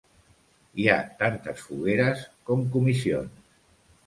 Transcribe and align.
Hi 0.83 0.87
ha 0.93 0.95
tantes 1.19 1.61
fogueres 1.67 2.25
com 2.49 2.65
comissions. 2.79 3.47